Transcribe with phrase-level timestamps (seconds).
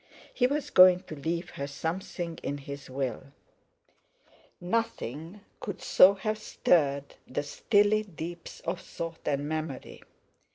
[0.33, 3.25] He was going to leave her something in his Will;
[4.59, 10.01] nothing could so have stirred the stilly deeps of thought and memory.